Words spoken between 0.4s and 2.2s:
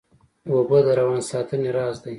اوبه د روان ساتنې راز دي